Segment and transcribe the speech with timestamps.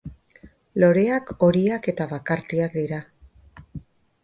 [0.83, 3.03] Loreak horiak eta bakartiak dira.